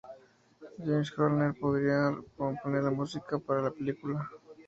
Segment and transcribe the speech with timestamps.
[0.79, 4.27] James Horner podría componer la música para la película.